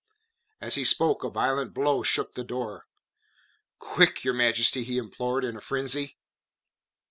[0.59, 2.87] As he spoke a violent blow shook the door.
[3.77, 6.17] "Quick, Your Majesty," he implored, in a frenzy.